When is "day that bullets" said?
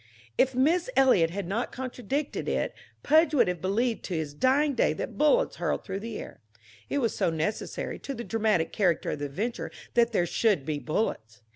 4.73-5.57